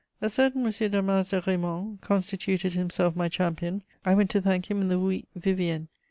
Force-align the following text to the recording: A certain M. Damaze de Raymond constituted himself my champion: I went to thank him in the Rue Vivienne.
A 0.19 0.29
certain 0.29 0.63
M. 0.65 0.71
Damaze 0.71 1.29
de 1.29 1.43
Raymond 1.45 2.01
constituted 2.01 2.73
himself 2.73 3.15
my 3.15 3.29
champion: 3.29 3.83
I 4.03 4.15
went 4.15 4.31
to 4.31 4.41
thank 4.41 4.71
him 4.71 4.81
in 4.81 4.87
the 4.87 4.97
Rue 4.97 5.21
Vivienne. 5.35 5.89